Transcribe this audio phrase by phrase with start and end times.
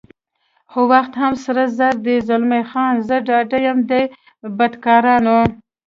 [0.71, 4.03] خو وخت هم سره زر دی، زلمی خان: زه ډاډه یم دې
[4.57, 5.39] بدکارانو.